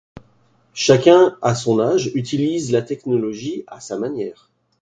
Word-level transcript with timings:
Chacun, 0.73 1.37
à 1.43 1.53
son 1.53 1.77
âge, 1.79 2.09
utilise 2.15 2.71
la 2.71 2.81
technologie 2.81 3.63
à 3.67 3.79
sa 3.79 3.99
manière. 3.99 4.49